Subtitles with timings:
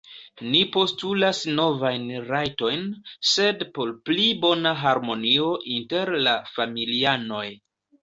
[0.53, 2.89] Ni postulas novajn rajtojn,
[3.33, 7.49] sed por pli bona harmonio inter la familianoj.